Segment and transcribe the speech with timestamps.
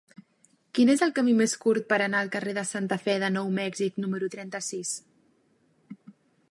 [0.77, 3.53] Quin és el camí més curt per anar al carrer de Santa Fe de Nou
[3.61, 4.97] Mèxic número trenta-sis?